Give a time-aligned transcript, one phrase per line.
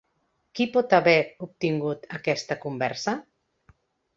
[0.59, 1.13] Qui pot haver
[1.47, 3.15] obtingut aquesta conversa?